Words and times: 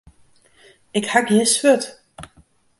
Ik 0.97 1.05
ha 1.11 1.19
gjin 1.27 1.49
swurd. 1.53 1.83